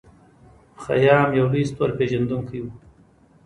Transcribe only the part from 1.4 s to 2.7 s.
لوی ستورپیژندونکی و.